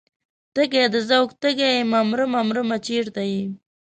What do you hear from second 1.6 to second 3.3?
یمه مرمه مرمه چرته